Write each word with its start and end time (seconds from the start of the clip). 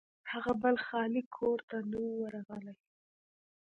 هغه 0.31 0.51
بل 0.61 0.75
خالي 0.85 1.21
کور 1.35 1.59
ته 1.69 1.77
نه 1.89 1.97
و 2.03 2.07
ورغلی. 2.21 2.75